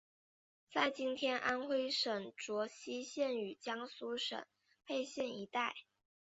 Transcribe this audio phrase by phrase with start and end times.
[0.73, 4.43] 在今天安微省睢溪县与江苏省
[4.83, 5.75] 沛县一带。